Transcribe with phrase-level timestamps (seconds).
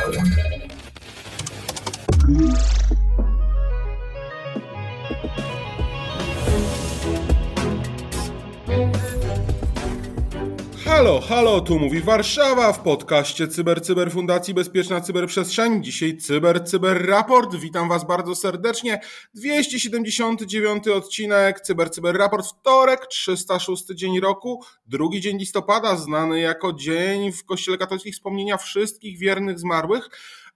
[0.00, 0.30] Thank
[2.28, 2.79] you.
[11.00, 15.84] Halo, halo, tu mówi Warszawa w podcaście Cyber Cyber Fundacji Bezpieczna Cyberprzestrzeń.
[15.84, 17.56] Dzisiaj Cyber Cyber Raport.
[17.56, 19.00] Witam Was bardzo serdecznie.
[19.34, 27.32] 279 odcinek Cyber Cyber Raport, wtorek, 306 dzień roku, drugi dzień listopada, znany jako dzień
[27.32, 30.10] w Kościele Katolickim wspomnienia wszystkich wiernych zmarłych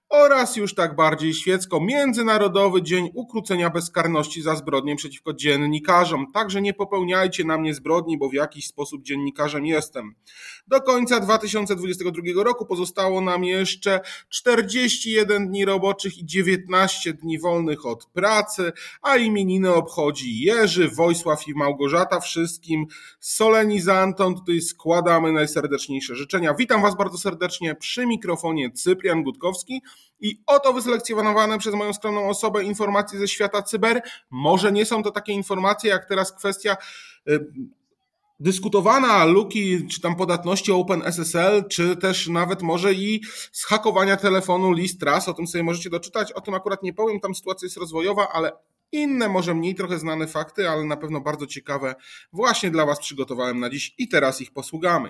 [0.09, 6.31] oraz już tak bardziej świecko Międzynarodowy Dzień Ukrócenia Bezkarności za zbrodnie przeciwko dziennikarzom.
[6.33, 10.15] Także nie popełniajcie na mnie zbrodni, bo w jakiś sposób dziennikarzem jestem.
[10.67, 13.99] Do końca 2022 roku pozostało nam jeszcze
[14.29, 21.53] 41 dni roboczych i 19 dni wolnych od pracy, a imieniny obchodzi Jerzy, Wojsław i
[21.53, 22.19] Małgorzata.
[22.19, 22.85] Wszystkim
[23.19, 26.53] solenizantom tutaj składamy najserdeczniejsze życzenia.
[26.53, 29.81] Witam Was bardzo serdecznie przy mikrofonie Cyprian Gutkowski.
[30.19, 34.01] I oto wyselekcjonowane przez moją skromną osobę informacje ze świata cyber.
[34.29, 36.77] Może nie są to takie informacje, jak teraz kwestia
[37.29, 37.45] y,
[38.39, 43.21] dyskutowana luki czy tam podatności OpenSSL, czy też nawet może i
[43.51, 47.35] zhakowania telefonu list raz, o tym sobie możecie doczytać, o tym akurat nie powiem, tam
[47.35, 48.51] sytuacja jest rozwojowa, ale
[48.91, 51.95] inne, może mniej trochę znane fakty, ale na pewno bardzo ciekawe
[52.33, 55.09] właśnie dla Was przygotowałem na dziś i teraz ich posługamy.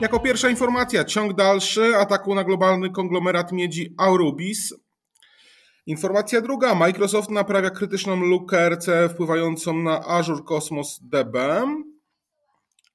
[0.00, 4.74] Jako pierwsza informacja, ciąg dalszy ataku na globalny konglomerat miedzi Aurubis.
[5.86, 11.36] Informacja druga, Microsoft naprawia krytyczną lukę RC wpływającą na Azure Cosmos DB.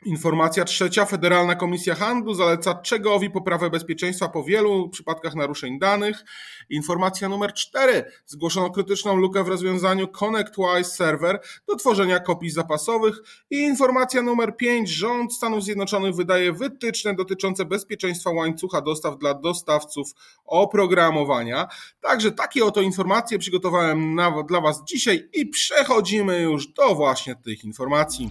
[0.06, 1.06] Informacja trzecia.
[1.06, 6.26] Federalna Komisja Handlu zaleca Czegowi poprawę bezpieczeństwa po wielu przypadkach naruszeń danych.
[6.70, 8.06] Informacja numer cztery.
[8.26, 13.16] Zgłoszono krytyczną lukę w rozwiązaniu ConnectWise Server do tworzenia kopii zapasowych.
[13.50, 14.90] I informacja numer pięć.
[14.90, 20.12] Rząd Stanów Zjednoczonych wydaje wytyczne dotyczące bezpieczeństwa łańcucha dostaw dla dostawców
[20.46, 21.68] oprogramowania.
[22.02, 27.64] Także takie oto informacje przygotowałem na, dla Was dzisiaj i przechodzimy już do właśnie tych
[27.64, 28.30] informacji.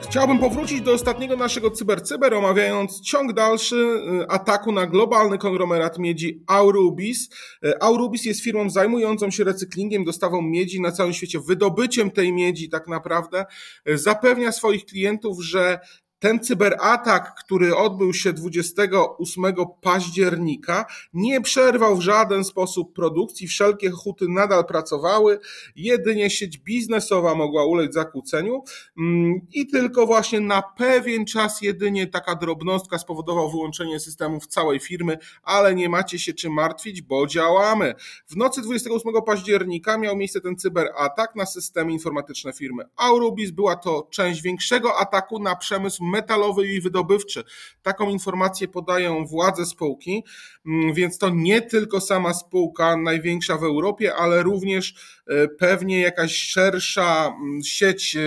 [0.00, 6.42] Chciałbym powrócić do ostatniego naszego cyber-cyber, omawiając ciąg dalszy y, ataku na globalny konglomerat miedzi
[6.46, 7.28] Aurubis.
[7.64, 12.68] Y, Aurubis jest firmą zajmującą się recyklingiem, dostawą miedzi na całym świecie, wydobyciem tej miedzi
[12.68, 13.46] tak naprawdę.
[13.88, 15.78] Y, zapewnia swoich klientów, że
[16.18, 19.44] ten cyberatak, który odbył się 28
[19.80, 23.48] października, nie przerwał w żaden sposób produkcji.
[23.48, 25.38] Wszelkie huty nadal pracowały.
[25.76, 28.62] Jedynie sieć biznesowa mogła ulec zakłóceniu
[28.98, 35.18] mm, i tylko właśnie na pewien czas jedynie taka drobnostka spowodowała wyłączenie systemów całej firmy,
[35.42, 37.94] ale nie macie się czym martwić, bo działamy.
[38.26, 43.50] W nocy 28 października miał miejsce ten cyberatak na systemy informatyczne firmy Aurubis.
[43.50, 47.44] Była to część większego ataku na przemysł metalowy i wydobywczy.
[47.82, 50.24] Taką informację podają władze spółki,
[50.66, 54.94] mm, więc to nie tylko sama spółka największa w Europie, ale również
[55.26, 58.20] e, pewnie jakaś szersza mm, sieć e,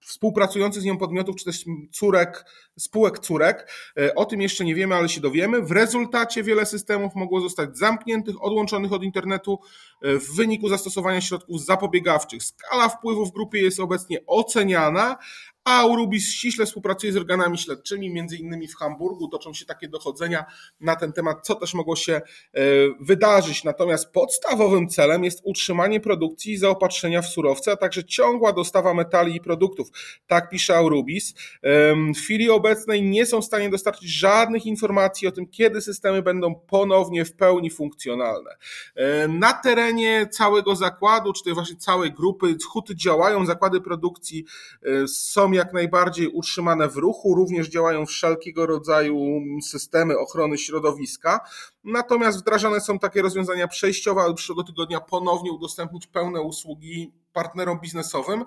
[0.00, 2.44] współpracujących z nią podmiotów, czy też córek,
[2.78, 3.70] spółek córek.
[3.98, 5.62] E, o tym jeszcze nie wiemy, ale się dowiemy.
[5.62, 9.58] W rezultacie wiele systemów mogło zostać zamkniętych, odłączonych od internetu
[10.02, 12.42] w wyniku zastosowania środków zapobiegawczych.
[12.42, 15.16] Skala wpływu w grupie jest obecnie oceniana,
[15.64, 20.44] a Urubis ściśle współpracuje z organami śledczymi, między innymi w Hamburgu toczą się takie dochodzenia
[20.80, 22.20] na ten temat, co też mogło się e,
[23.00, 23.64] wydarzyć.
[23.64, 29.36] Natomiast podstawowym celem jest utrzymanie produkcji i zaopatrzenia w surowce, a także ciągła dostawa metali
[29.36, 29.88] i produktów.
[30.26, 31.34] Tak pisze Aurubis.
[32.14, 32.63] W chwili obecnej
[33.02, 37.70] nie są w stanie dostarczyć żadnych informacji o tym, kiedy systemy będą ponownie w pełni
[37.70, 38.50] funkcjonalne.
[38.94, 44.44] E, na terenie całego zakładu, czy też właśnie całej grupy, huty działają, zakłady produkcji
[44.82, 51.40] e, są jak najbardziej utrzymane w ruchu, również działają wszelkiego rodzaju systemy ochrony środowiska.
[51.84, 58.44] Natomiast wdrażane są takie rozwiązania przejściowe, aby przyszłego tygodnia ponownie udostępnić pełne usługi partnerom biznesowym.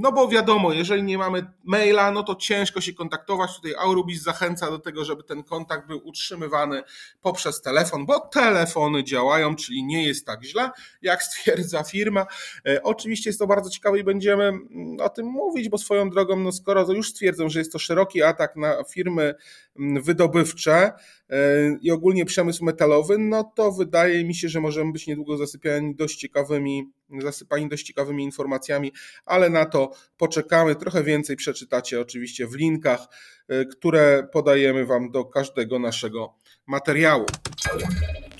[0.00, 3.56] No bo wiadomo, jeżeli nie mamy maila, no to ciężko się kontaktować.
[3.56, 6.82] Tutaj Aurubis zachęca do tego, żeby ten kontakt był utrzymywany
[7.22, 10.70] poprzez telefon, bo telefony działają, czyli nie jest tak źle,
[11.02, 12.26] jak stwierdza firma.
[12.66, 16.36] E, oczywiście jest to bardzo ciekawe i będziemy mm, o tym mówić, bo swoją drogą,
[16.36, 19.34] no skoro już stwierdzą, że jest to szeroki atak na firmy
[19.76, 20.92] wydobywcze,
[21.30, 25.94] E, i ogólnie przemysł metalowy, no to wydaje mi się, że możemy być niedługo zasypiani
[25.94, 26.90] dość ciekawymi,
[27.20, 28.92] zasypani dość ciekawymi informacjami,
[29.24, 30.74] ale na to poczekamy.
[30.74, 33.00] Trochę więcej przeczytacie oczywiście w linkach,
[33.48, 36.34] e, które podajemy Wam do każdego naszego
[36.66, 37.26] materiału.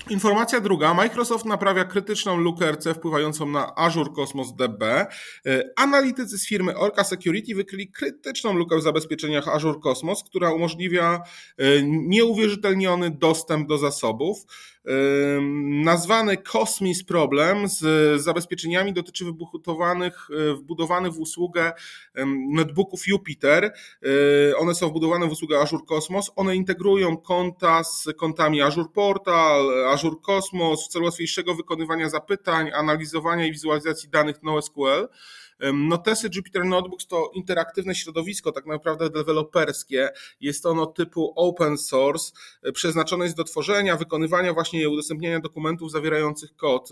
[0.09, 0.93] Informacja druga.
[0.93, 4.83] Microsoft naprawia krytyczną lukę RC wpływającą na Azure Cosmos DB.
[4.85, 5.07] E,
[5.75, 11.21] analitycy z firmy Orca Security wykryli krytyczną lukę w zabezpieczeniach Azure Cosmos, która umożliwia
[11.57, 14.45] e, nieuwierzytelniony dostęp do zasobów.
[15.83, 21.73] Nazwany Cosmis Problem z zabezpieczeniami dotyczy wybudowanych, wbudowanych w usługę
[22.53, 23.73] notebooków Jupiter.
[24.57, 26.31] One są wbudowane w usługę Azure Cosmos.
[26.35, 33.45] One integrują konta z kontami Azure Portal, Azure Cosmos w celu łatwiejszego wykonywania zapytań, analizowania
[33.45, 35.09] i wizualizacji danych NoSQL.
[35.73, 40.09] Notesy Jupyter Notebooks to interaktywne środowisko, tak naprawdę deweloperskie.
[40.41, 42.31] Jest ono typu open source,
[42.63, 46.89] e, przeznaczone jest do tworzenia, wykonywania właśnie i udostępniania dokumentów zawierających kod,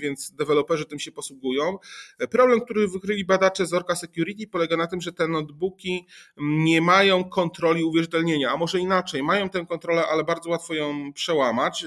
[0.00, 1.78] więc deweloperzy tym się posługują.
[2.18, 6.06] E, problem, który wykryli badacze z Orca Security polega na tym, że te notebooki
[6.36, 11.84] nie mają kontroli uwierzytelnienia, a może inaczej, mają tę kontrolę, ale bardzo łatwo ją przełamać.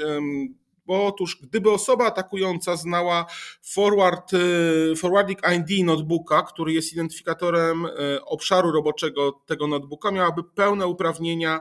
[0.86, 3.26] Bo otóż, gdyby osoba atakująca znała
[3.62, 7.90] forward, y, forwarding ID notebooka, który jest identyfikatorem y,
[8.26, 11.60] obszaru roboczego tego notebooka, miałaby pełne uprawnienia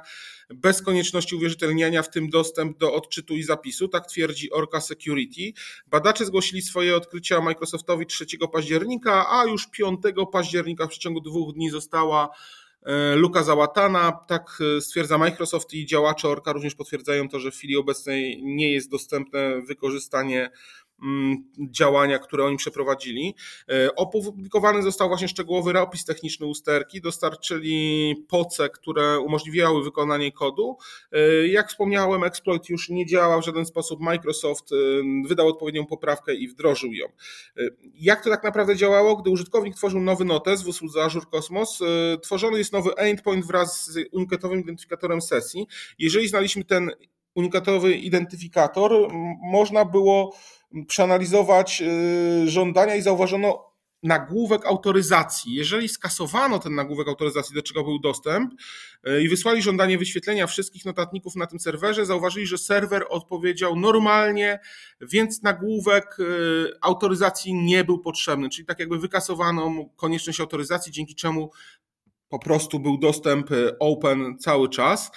[0.54, 5.60] bez konieczności uwierzytelniania, w tym dostęp do odczytu i zapisu, tak twierdzi Orca Security.
[5.86, 10.00] Badacze zgłosili swoje odkrycia Microsoftowi 3 października, a już 5
[10.32, 12.28] października w przeciągu dwóch dni została
[13.14, 17.76] luka załatana, tak e, stwierdza Microsoft i działacze Orka również potwierdzają to, że w chwili
[17.76, 20.50] obecnej nie jest dostępne wykorzystanie
[21.58, 23.34] działania, które oni przeprowadzili.
[23.68, 30.76] E, opublikowany został właśnie szczegółowy opis techniczny usterki, dostarczyli poce, które umożliwiały wykonanie kodu.
[31.12, 34.00] E, jak wspomniałem, exploit już nie działa w żaden sposób.
[34.00, 34.76] Microsoft e,
[35.28, 37.06] wydał odpowiednią poprawkę i wdrożył ją.
[37.94, 39.16] Jak to tak naprawdę działało?
[39.16, 41.78] Gdy użytkownik tworzył nowy notes w usłudze Azure Cosmos,
[42.22, 45.66] tworzony jest nowy endpoint wraz z unikatowym identyfikatorem sesji.
[45.98, 46.90] Jeżeli znaliśmy ten
[47.34, 49.08] unikatowy identyfikator,
[49.42, 50.36] można było
[50.86, 55.54] przeanalizować y, żądania i zauważono nagłówek autoryzacji.
[55.54, 58.52] Jeżeli skasowano ten nagłówek autoryzacji, do czego był dostęp,
[59.08, 64.60] y, i wysłali żądanie wyświetlenia wszystkich notatników na tym serwerze, zauważyli, że serwer odpowiedział normalnie,
[65.00, 66.24] więc nagłówek y,
[66.80, 68.48] autoryzacji nie był potrzebny.
[68.48, 71.50] Czyli tak jakby wykasowano konieczność autoryzacji, dzięki czemu
[72.28, 73.50] po prostu był dostęp
[73.80, 75.10] open cały czas.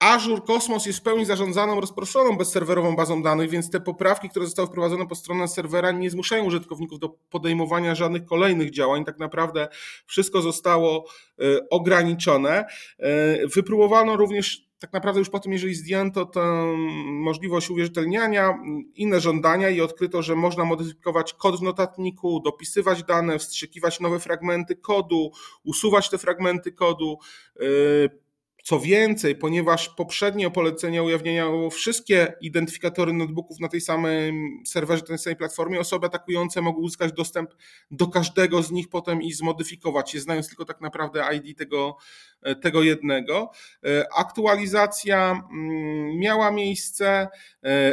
[0.00, 4.68] Azure Cosmos jest w pełni zarządzaną, rozproszoną bezserwerową bazą danych, więc te poprawki, które zostały
[4.68, 9.04] wprowadzone po stronę serwera, nie zmuszają użytkowników do podejmowania żadnych kolejnych działań.
[9.04, 9.68] Tak naprawdę
[10.06, 11.06] wszystko zostało
[11.40, 12.64] e, ograniczone.
[12.98, 16.74] E, wypróbowano również tak naprawdę już po tym, jeżeli zdjęto tę
[17.06, 18.58] możliwość uwierzytelniania,
[18.94, 24.76] inne żądania i odkryto, że można modyfikować kod w notatniku, dopisywać dane, wstrzykiwać nowe fragmenty
[24.76, 25.30] kodu,
[25.64, 27.18] usuwać te fragmenty kodu,
[27.60, 27.64] e,
[28.66, 34.32] co więcej, ponieważ poprzednie polecenia ujawniało wszystkie identyfikatory notebooków na tej samej
[34.66, 37.50] serwerze, tej samej platformie, osoby atakujące mogły uzyskać dostęp
[37.90, 41.96] do każdego z nich potem i zmodyfikować je, znając tylko tak naprawdę ID tego,
[42.62, 43.50] tego jednego.
[44.16, 47.28] Aktualizacja mm, miała miejsce.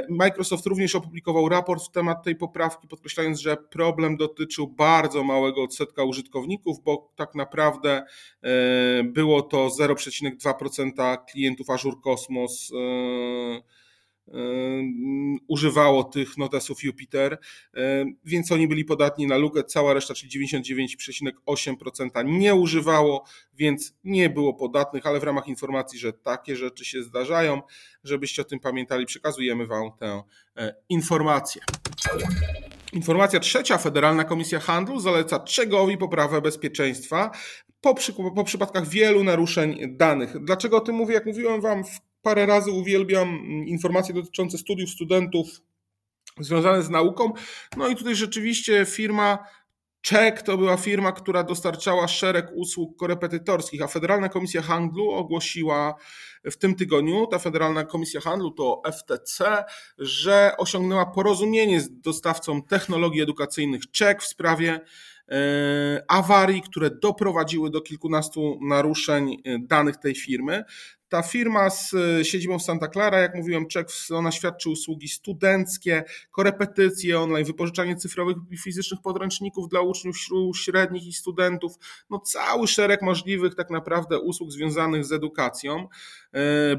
[0.09, 6.03] Microsoft również opublikował raport w temat tej poprawki, podkreślając, że problem dotyczył bardzo małego odsetka
[6.03, 8.03] użytkowników, bo tak naprawdę
[8.41, 13.82] e, było to 0,2% 2% klientów Azure Cosmos e, e,
[15.47, 17.37] używało tych notesów Jupiter,
[17.73, 24.29] e, więc oni byli podatni na lukę, cała reszta, czyli 99,8% nie używało, więc nie
[24.29, 27.61] było podatnych, ale w ramach informacji, że takie rzeczy się zdarzają,
[28.03, 30.23] żebyście o tym pamiętali, przekazujemy Wam tę
[30.89, 31.61] informację.
[32.93, 33.77] Informacja trzecia.
[33.77, 37.31] Federalna Komisja Handlu zaleca Czegowi poprawę bezpieczeństwa
[37.81, 40.43] po, przy, po przypadkach wielu naruszeń danych.
[40.43, 41.13] Dlaczego o tym mówię?
[41.13, 41.83] Jak mówiłem Wam,
[42.23, 45.47] parę razy uwielbiam informacje dotyczące studiów studentów
[46.39, 47.33] związane z nauką.
[47.77, 49.47] No i tutaj rzeczywiście firma
[50.03, 55.95] Czek to była firma, która dostarczała szereg usług korepetytorskich, a Federalna Komisja Handlu ogłosiła
[56.43, 59.63] w tym tygodniu, ta Federalna Komisja Handlu to FTC,
[59.97, 64.79] że osiągnęła porozumienie z dostawcą technologii edukacyjnych Czek w sprawie
[66.07, 70.63] awarii, które doprowadziły do kilkunastu naruszeń e, danych tej firmy.
[71.09, 76.03] Ta firma z e, siedzibą w Santa Clara, jak mówiłem, Czech, ona świadczy usługi studenckie,
[76.31, 80.17] korepetycje online, wypożyczanie cyfrowych i fizycznych podręczników dla uczniów
[80.55, 81.73] średnich i studentów.
[82.09, 85.87] No cały szereg możliwych tak naprawdę usług związanych z edukacją.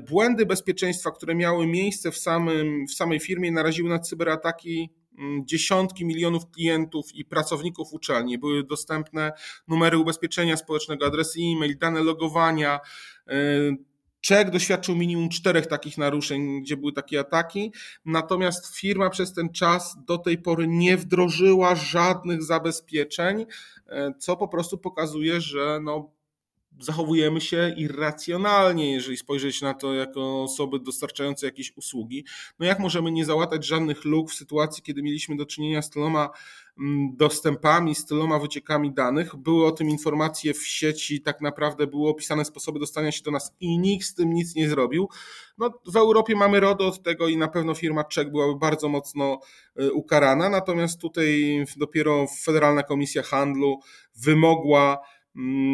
[0.08, 4.90] Błędy bezpieczeństwa, które miały miejsce w, samym, w samej firmie, naraziły na cyberataki
[5.44, 8.38] dziesiątki milionów klientów i pracowników uczelni.
[8.38, 9.32] Były dostępne
[9.68, 12.80] numery ubezpieczenia społecznego, adresy e-mail, dane logowania.
[13.28, 13.34] E,
[14.24, 17.72] Czech doświadczył minimum czterech takich naruszeń, gdzie były takie ataki,
[18.04, 23.46] natomiast firma przez ten czas do tej pory nie wdrożyła żadnych zabezpieczeń,
[23.86, 26.10] e, co po prostu pokazuje, że no,
[26.80, 32.24] zachowujemy się irracjonalnie, jeżeli spojrzeć na to jako osoby dostarczające jakieś usługi.
[32.58, 36.30] No jak możemy nie załatać żadnych luk w sytuacji, kiedy mieliśmy do czynienia z tyloma
[36.78, 39.36] mm, dostępami, z tyloma wyciekami danych.
[39.36, 43.52] Były o tym informacje w sieci, tak naprawdę były opisane sposoby dostania się do nas
[43.60, 45.08] i nikt z tym nic nie zrobił.
[45.58, 49.38] No, w Europie mamy RODO od tego i na pewno firma Czech byłaby bardzo mocno
[49.80, 53.80] y, ukarana, natomiast tutaj dopiero Federalna Komisja Handlu
[54.16, 54.98] wymogła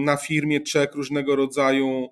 [0.05, 2.09] na firmie czek różnego rodzaju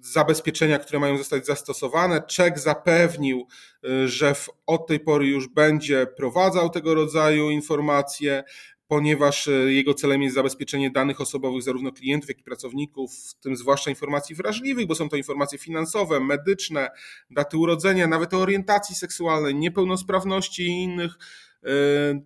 [0.00, 2.22] zabezpieczenia, które mają zostać zastosowane.
[2.22, 3.46] Czek zapewnił,
[3.84, 4.34] y, że
[4.66, 8.44] od tej pory już będzie prowadzał tego rodzaju informacje,
[8.86, 13.56] ponieważ y, jego celem jest zabezpieczenie danych osobowych zarówno klientów, jak i pracowników, w tym
[13.56, 16.90] zwłaszcza informacji wrażliwych, bo są to informacje finansowe, medyczne,
[17.30, 21.18] daty urodzenia, nawet o orientacji seksualnej, niepełnosprawności i innych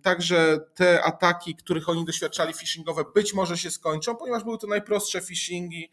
[0.01, 5.21] Także te ataki, których oni doświadczali phishingowe, być może się skończą, ponieważ były to najprostsze
[5.21, 5.91] phishingi,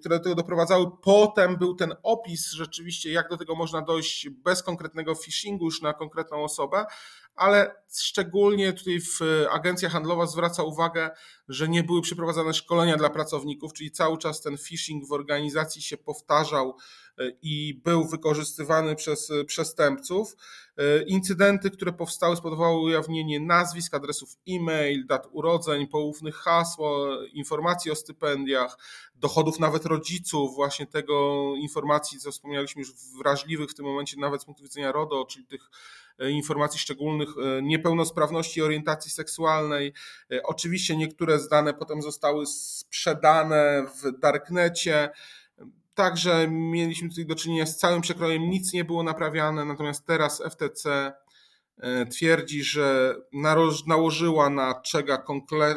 [0.00, 0.86] które do tego doprowadzały.
[1.02, 5.92] Potem był ten opis rzeczywiście, jak do tego można dojść bez konkretnego phishingu już na
[5.92, 6.86] konkretną osobę,
[7.34, 9.20] ale szczególnie tutaj w
[9.50, 11.10] agencja handlowa zwraca uwagę,
[11.48, 15.96] że nie były przeprowadzane szkolenia dla pracowników, czyli cały czas ten phishing w organizacji się
[15.96, 16.76] powtarzał
[17.42, 20.36] i był wykorzystywany przez przestępców.
[21.06, 28.78] Incydenty, które powstały, spowodowały ujawnienie nazwisk, adresów e-mail, dat urodzeń, poufnych hasło, informacji o stypendiach,
[29.14, 34.44] dochodów nawet rodziców, właśnie tego informacji, co wspomnieliśmy już wrażliwych w tym momencie, nawet z
[34.44, 35.70] punktu widzenia RODO, czyli tych
[36.18, 39.92] e, informacji szczególnych e, niepełnosprawności orientacji seksualnej.
[40.32, 45.10] E, oczywiście niektóre z dane potem zostały sprzedane w darknecie.
[45.98, 51.12] Także mieliśmy tutaj do czynienia z całym przekrojem, nic nie było naprawiane, natomiast teraz FTC
[51.80, 53.14] E, twierdzi, że
[53.86, 55.24] nałożyła na Czega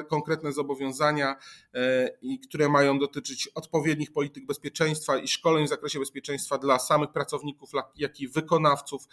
[0.10, 1.36] konkretne zobowiązania,
[1.76, 2.10] e,
[2.48, 8.20] które mają dotyczyć odpowiednich polityk bezpieczeństwa i szkoleń w zakresie bezpieczeństwa dla samych pracowników, jak
[8.20, 9.04] i wykonawców.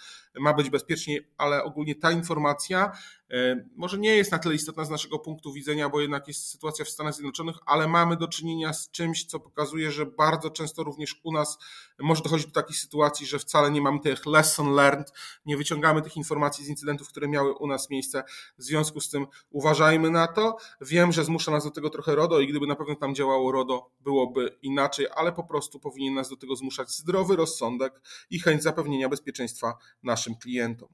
[0.41, 2.93] Ma być bezpiecznie, ale ogólnie ta informacja
[3.31, 6.85] e, może nie jest na tyle istotna z naszego punktu widzenia, bo jednak jest sytuacja
[6.85, 11.21] w Stanach Zjednoczonych, ale mamy do czynienia z czymś, co pokazuje, że bardzo często również
[11.23, 11.59] u nas
[11.99, 15.13] może dochodzić do takich sytuacji, że wcale nie mamy tych lesson learned,
[15.47, 18.25] nie wyciągamy tych informacji z incydentów, które miały u nas miejsce.
[18.59, 20.57] W związku z tym uważajmy na to.
[20.81, 23.91] Wiem, że zmusza nas do tego trochę RODO i gdyby na pewno tam działało RODO,
[24.01, 29.09] byłoby inaczej, ale po prostu powinien nas do tego zmuszać zdrowy rozsądek i chęć zapewnienia
[29.09, 30.89] bezpieczeństwa naszym klientom.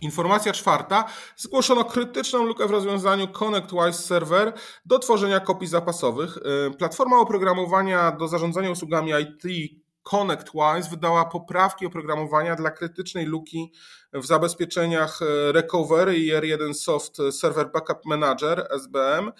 [0.00, 1.04] Informacja czwarta.
[1.36, 4.52] Zgłoszono krytyczną lukę w rozwiązaniu ConnectWise Server
[4.86, 6.38] do tworzenia kopii zapasowych.
[6.78, 13.72] Platforma oprogramowania do zarządzania usługami IT ConnectWise wydała poprawki oprogramowania dla krytycznej luki
[14.12, 19.32] w zabezpieczeniach e, Recovery i R1 Soft Server Backup Manager SBM.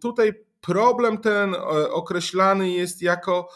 [0.00, 1.58] Tutaj problem ten e,
[1.90, 3.48] określany jest jako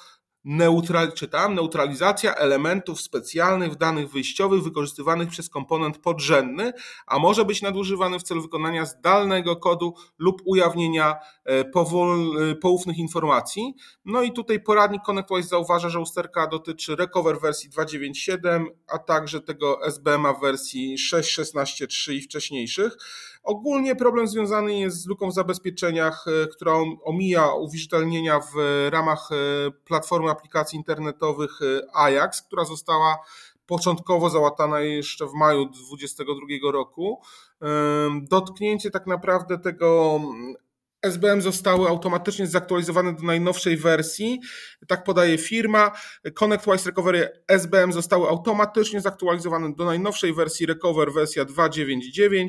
[0.44, 6.72] neutral, czytam, neutralizacja elementów specjalnych w danych wyjściowych wykorzystywanych przez komponent podrzędny,
[7.06, 12.98] a może być nadużywany w celu wykonania zdalnego kodu lub ujawnienia e, powol, e, poufnych
[12.98, 13.74] informacji.
[14.04, 19.86] No i tutaj poradnik ConnectWise zauważa, że usterka dotyczy Recover wersji 2.9.7, a także tego
[19.86, 22.96] SBMA wersji 6.16.3 i wcześniejszych.
[23.42, 28.54] Ogólnie problem związany jest z luką w zabezpieczeniach, e, która omija uwierzytelnienia w
[28.90, 29.28] ramach
[29.84, 31.50] platformy aplikacji internetowych
[31.94, 33.18] Ajax, która została
[33.66, 37.20] początkowo załatana jeszcze w maju 2022 roku.
[38.22, 40.20] Dotknięcie tak naprawdę tego
[41.02, 44.40] SBM zostały automatycznie zaktualizowane do najnowszej wersji.
[44.86, 45.92] Tak podaje firma.
[46.34, 52.48] ConnectWise Recovery SBM zostały automatycznie zaktualizowane do najnowszej wersji Recover wersja 2.9.9.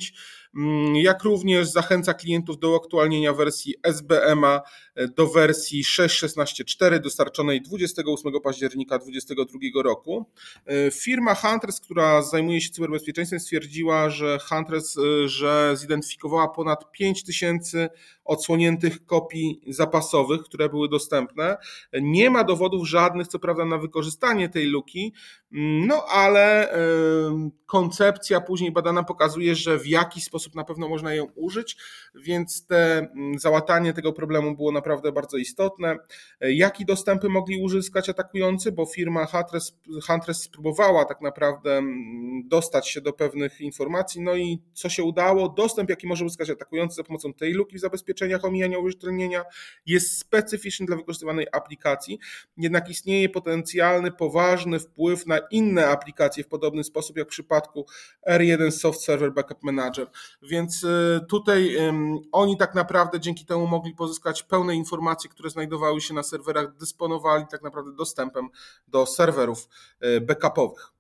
[0.55, 4.62] Mm, jak również zachęca klientów do aktualnienia wersji SBMA
[4.96, 10.25] e, do wersji 6.16.4 dostarczonej 28 października 2022 roku.
[10.65, 17.89] E, firma Huntress, która zajmuje się cyberbezpieczeństwem, stwierdziła, że Huntress, e, że zidentyfikowała ponad 5000
[18.25, 21.58] odsłoniętych kopii zapasowych, które były dostępne.
[22.01, 25.13] Nie ma dowodów żadnych, co prawda, na wykorzystanie tej luki,
[25.53, 26.72] mm, no ale
[27.65, 31.77] koncepcja później badana pokazuje, że w jaki sposób sposób na pewno można ją użyć,
[32.15, 35.98] więc te mm, załatanie tego problemu było naprawdę bardzo istotne.
[36.41, 43.01] Jaki dostępy mogli uzyskać atakujący, bo firma Huntress, Huntress spróbowała tak naprawdę mm, dostać się
[43.01, 45.50] do pewnych informacji, no i co się udało?
[45.50, 49.43] Dostęp, jaki może uzyskać atakujący za pomocą tej luki w zabezpieczeniach omijania uwierzytelnienia
[49.86, 52.19] jest specyficzny dla wykorzystywanej aplikacji,
[52.57, 57.86] jednak istnieje potencjalny, poważny wpływ na inne aplikacje w podobny sposób, jak w przypadku
[58.29, 60.07] R1 Soft Server Backup Manager.
[60.41, 61.77] Więc y, tutaj
[62.31, 67.45] oni tak naprawdę dzięki temu mogli pozyskać pełne informacje, które znajdowały się na serwerach, dysponowali
[67.51, 68.50] tak naprawdę dostępem
[68.88, 69.67] do serwerów
[70.03, 70.91] y, backupowych.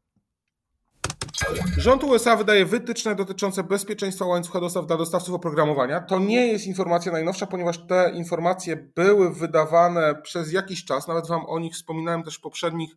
[1.77, 6.01] Rząd USA wydaje wytyczne dotyczące bezpieczeństwa łańcucha dostaw dla dostawców oprogramowania.
[6.01, 11.45] To nie jest informacja najnowsza, ponieważ te informacje były wydawane przez jakiś czas, nawet Wam
[11.45, 12.95] o nich wspominałem też w poprzednich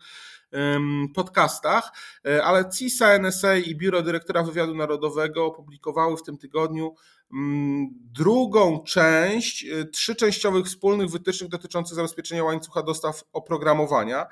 [1.15, 1.93] podcastach,
[2.27, 6.95] e, ale CISA, NSA i Biuro Dyrektora Wywiadu Narodowego opublikowały w tym tygodniu
[7.33, 14.27] Mm, drugą część y, trzyczęściowych wspólnych wytycznych dotyczących zabezpieczenia łańcucha dostaw oprogramowania.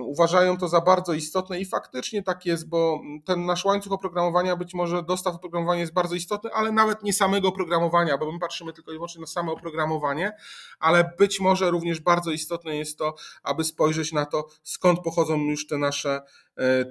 [0.00, 4.74] Uważają to za bardzo istotne i faktycznie tak jest, bo ten nasz łańcuch oprogramowania, być
[4.74, 8.90] może dostaw oprogramowania jest bardzo istotny, ale nawet nie samego oprogramowania, bo my patrzymy tylko
[8.90, 10.32] i wyłącznie na samo oprogramowanie,
[10.78, 15.66] ale być może również bardzo istotne jest to, aby spojrzeć na to, skąd pochodzą już
[15.66, 16.22] te nasze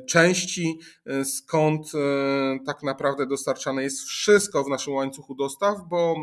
[0.08, 6.16] części, e, skąd e, tak naprawdę dostarczane jest wszystko w naszym łańcuchu dostaw, bo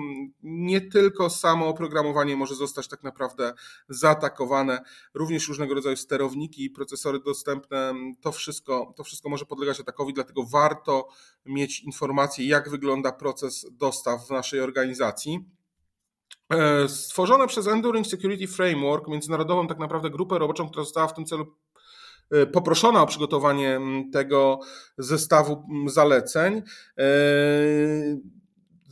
[0.43, 3.53] nie tylko samo oprogramowanie może zostać tak naprawdę
[3.89, 4.81] zaatakowane,
[5.15, 10.45] również różnego rodzaju sterowniki i procesory dostępne, to wszystko, to wszystko może podlegać atakowi, dlatego
[10.45, 11.09] warto
[11.47, 15.45] mieć informacje, jak wygląda proces dostaw w naszej organizacji.
[16.89, 21.47] Stworzone przez Enduring Security Framework, międzynarodową tak naprawdę grupę roboczą, która została w tym celu
[21.47, 21.72] E,
[22.53, 23.81] poproszona o przygotowanie
[24.13, 24.61] tego
[24.99, 26.63] zestawu zaleceń.
[26.99, 27.03] E,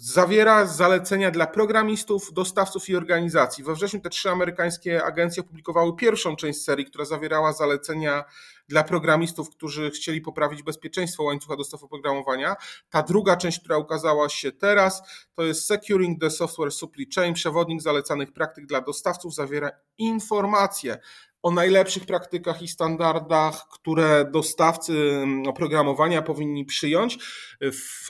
[0.02, 3.64] zawiera zalecenia dla programistów, dostawców i organizacji.
[3.64, 8.24] We wrześniu te trzy amerykańskie agencje opublikowały pierwszą część serii, która zawierała zalecenia
[8.68, 12.56] dla programistów, którzy chcieli poprawić bezpieczeństwo łańcucha dostaw oprogramowania.
[12.90, 15.02] Ta druga część, która ukazała się teraz,
[15.34, 20.98] to jest Securing the Software Supply Chain, przewodnik zalecanych praktyk dla dostawców, zawiera informacje
[21.42, 27.18] o najlepszych praktykach i standardach, które dostawcy mm, oprogramowania powinni przyjąć,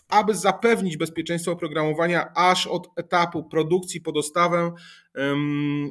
[0.08, 4.72] aby zapewnić bezpieczeństwo oprogramowania aż od etapu produkcji po dostawę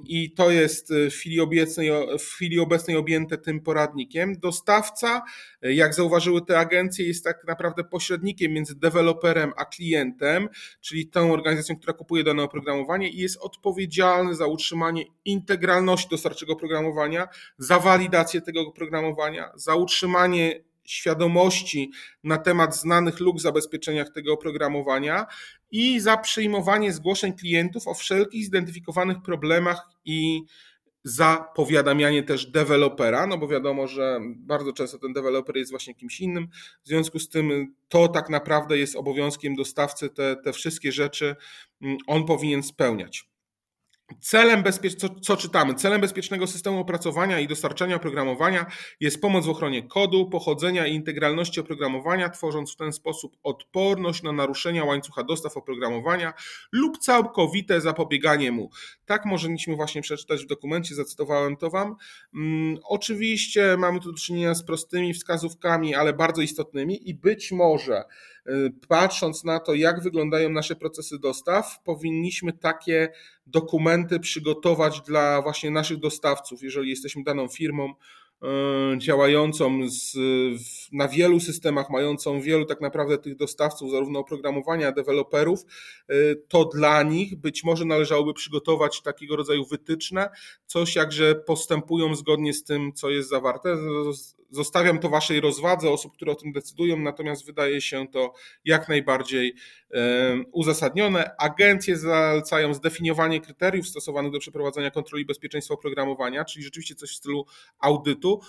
[0.03, 4.39] i to jest w chwili, obecnej, w chwili obecnej objęte tym poradnikiem.
[4.39, 5.21] Dostawca,
[5.61, 10.49] jak zauważyły te agencje, jest tak naprawdę pośrednikiem między deweloperem a klientem,
[10.81, 17.27] czyli tą organizacją, która kupuje dane oprogramowanie i jest odpowiedzialny za utrzymanie integralności dostarczego oprogramowania,
[17.57, 21.91] za walidację tego oprogramowania, za utrzymanie świadomości
[22.23, 25.25] na temat znanych luk w zabezpieczeniach tego oprogramowania
[25.71, 30.41] i za przyjmowanie zgłoszeń klientów o wszelkich zidentyfikowanych problemach i
[31.03, 36.21] za powiadamianie też dewelopera, no bo wiadomo, że bardzo często ten deweloper jest właśnie kimś
[36.21, 36.47] innym.
[36.83, 41.35] W związku z tym to tak naprawdę jest obowiązkiem dostawcy, te, te wszystkie rzeczy
[41.81, 43.29] mm, on powinien spełniać.
[44.21, 44.95] Celem bezpiecz...
[44.95, 45.73] co, co, czytamy?
[45.75, 48.65] Celem bezpiecznego systemu opracowania i dostarczania oprogramowania
[48.99, 54.31] jest pomoc w ochronie kodu, pochodzenia i integralności oprogramowania, tworząc w ten sposób odporność na
[54.31, 56.33] naruszenia łańcucha dostaw oprogramowania
[56.71, 58.69] lub całkowite zapobieganie mu.
[59.05, 61.95] Tak możemy właśnie przeczytać w dokumencie, zacytowałem to Wam.
[62.33, 68.03] Hmm, oczywiście mamy tu do czynienia z prostymi wskazówkami, ale bardzo istotnymi i być może
[68.87, 73.09] patrząc na to, jak wyglądają nasze procesy dostaw, powinniśmy takie
[73.47, 80.15] dokumenty przygotować dla właśnie naszych dostawców, jeżeli jesteśmy daną firmą y, działającą z,
[80.91, 85.65] na wielu systemach, mającą wielu tak naprawdę tych dostawców, zarówno oprogramowania, deweloperów,
[86.11, 90.29] y, to dla nich być może należałoby przygotować takiego rodzaju wytyczne,
[90.65, 93.77] coś jakże postępują zgodnie z tym, co jest zawarte.
[94.51, 98.33] Zostawiam to Waszej rozwadze osób, które o tym decydują, natomiast wydaje się to
[98.65, 99.55] jak najbardziej
[100.51, 101.31] uzasadnione.
[101.37, 107.45] Agencje zalecają zdefiniowanie kryteriów stosowanych do przeprowadzania kontroli bezpieczeństwa oprogramowania, czyli rzeczywiście coś w stylu
[107.79, 108.41] audytu,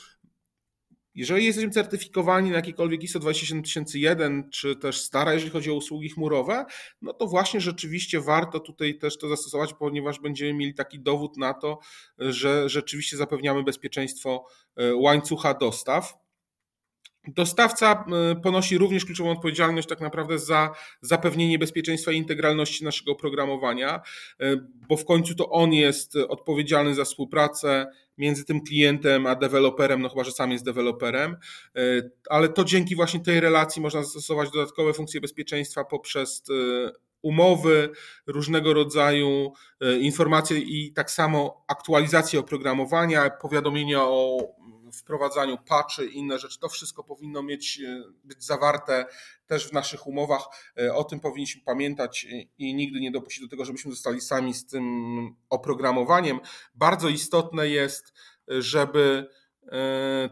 [1.14, 6.64] jeżeli jesteśmy certyfikowani na jakikolwiek ISO 27001, czy też stara, jeżeli chodzi o usługi chmurowe,
[7.02, 11.54] no to właśnie rzeczywiście warto tutaj też to zastosować, ponieważ będziemy mieli taki dowód na
[11.54, 11.78] to,
[12.18, 14.46] że rzeczywiście zapewniamy bezpieczeństwo
[14.76, 16.19] e, łańcucha dostaw.
[17.28, 18.04] Dostawca
[18.42, 24.00] ponosi również kluczową odpowiedzialność tak naprawdę za zapewnienie bezpieczeństwa i integralności naszego oprogramowania,
[24.88, 27.86] bo w końcu to on jest odpowiedzialny za współpracę
[28.18, 31.36] między tym klientem a deweloperem, no chyba, że sam jest deweloperem,
[32.30, 36.44] ale to dzięki właśnie tej relacji można zastosować dodatkowe funkcje bezpieczeństwa poprzez
[37.22, 37.90] umowy,
[38.26, 39.52] różnego rodzaju
[40.00, 44.38] informacje i tak samo aktualizację oprogramowania, powiadomienia o
[44.92, 49.06] wprowadzaniu patchy i inne rzeczy, to wszystko powinno mieć, e, być zawarte
[49.46, 50.42] też w naszych umowach.
[50.78, 52.26] E, o tym powinniśmy pamiętać
[52.58, 56.40] i nigdy nie dopuścić do tego, żebyśmy zostali sami z tym oprogramowaniem.
[56.74, 58.12] Bardzo istotne jest,
[58.48, 59.39] żeby E,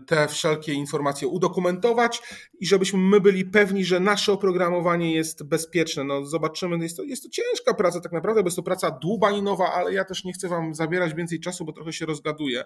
[0.07, 2.23] te wszelkie informacje udokumentować
[2.61, 6.05] i żebyśmy my byli pewni, że nasze oprogramowanie jest bezpieczne.
[6.05, 9.73] No zobaczymy, jest to, jest to ciężka praca tak naprawdę, bo jest to praca dłubaninowa,
[9.73, 12.65] ale ja też nie chcę Wam zabierać więcej czasu, bo trochę się rozgaduję.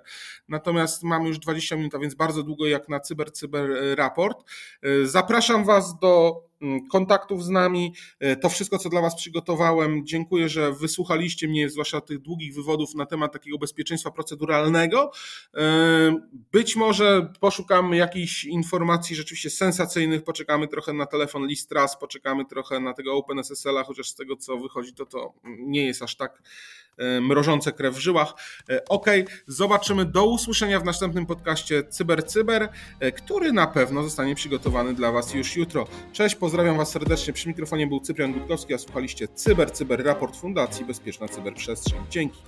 [0.48, 4.38] Natomiast mamy już 20 minut, a więc bardzo długo jak na Cyber Cyber Raport.
[4.83, 6.42] E, zapraszam Was do
[6.90, 7.94] kontaktów z nami.
[8.20, 10.07] E, to wszystko, co dla Was przygotowałem.
[10.07, 15.12] Dziękuję, że wysłuchaliście mnie, zwłaszcza tych długich wywodów na temat takiego bezpieczeństwa proceduralnego.
[15.55, 16.16] E,
[16.53, 22.81] być może poszukamy jakichś informacji rzeczywiście sensacyjnych, poczekamy trochę na telefon list raz, poczekamy trochę
[22.81, 26.42] na tego OpenSSL-a, chociaż z tego, co wychodzi, to to nie jest aż tak
[27.20, 28.35] mrożące krew w żyłach.
[28.70, 29.07] E, ok,
[29.46, 30.05] zobaczymy.
[30.05, 32.68] Do usłyszenia w następnym podcaście Cyber Cyber,
[33.00, 35.87] e, który na pewno zostanie przygotowany dla Was już jutro.
[36.12, 37.33] Cześć, pozdrawiam Was serdecznie.
[37.33, 42.00] Przy mikrofonie był Cyprian Gutkowski, a słuchaliście Cyber Cyber, raport Fundacji Bezpieczna Cyberprzestrzeń.
[42.11, 42.38] Dzięki.